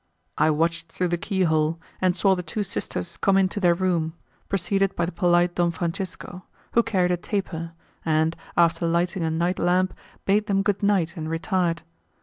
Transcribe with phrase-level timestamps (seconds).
[0.35, 4.13] I watched through the key hole and saw the two sisters come into their room,
[4.49, 9.59] preceded by the polite Don Francisco, who carried a taper, and, after lighting a night
[9.59, 9.93] lamp,
[10.25, 11.83] bade them good night and retired.